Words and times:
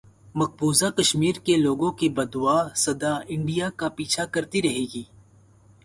مقبوضہ 0.35 0.89
کشمیر 0.97 1.35
کے 1.45 1.55
لوگوں 1.57 1.91
کی 1.91 2.09
بددعا 2.09 2.57
سدا 2.75 3.13
انڈیا 3.27 3.69
کا 3.75 3.89
پیچھا 3.89 4.25
کرتی 4.25 4.61
رہے 4.61 4.85
گی 4.93 5.03